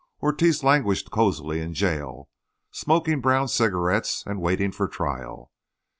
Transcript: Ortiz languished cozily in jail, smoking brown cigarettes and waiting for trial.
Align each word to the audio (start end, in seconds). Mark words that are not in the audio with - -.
Ortiz 0.19 0.63
languished 0.63 1.11
cozily 1.11 1.59
in 1.61 1.75
jail, 1.75 2.27
smoking 2.71 3.21
brown 3.21 3.47
cigarettes 3.47 4.23
and 4.25 4.41
waiting 4.41 4.71
for 4.71 4.87
trial. 4.87 5.51